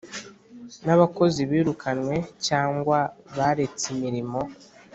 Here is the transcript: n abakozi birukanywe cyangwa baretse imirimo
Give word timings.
n 0.85 0.87
abakozi 0.95 1.41
birukanywe 1.51 2.15
cyangwa 2.47 2.99
baretse 3.37 3.85
imirimo 3.95 4.41